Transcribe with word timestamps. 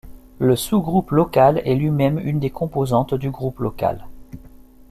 Le 0.39 0.55
Sous-groupe 0.55 1.11
local 1.11 1.61
est 1.63 1.75
lui-même 1.75 2.17
une 2.17 2.39
des 2.39 2.49
composantes 2.49 3.13
du 3.13 3.29
Groupe 3.29 3.59
local. 3.59 4.07